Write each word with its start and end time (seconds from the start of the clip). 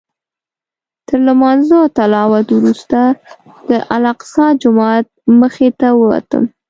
تر 1.07 1.19
لمانځه 1.27 1.75
او 1.83 1.87
تلاوت 1.97 2.47
وروسته 2.53 2.99
د 3.69 3.71
الاقصی 3.95 4.47
جومات 4.61 5.05
مخې 5.39 5.69
ته 5.79 5.87
ووتم. 5.99 6.43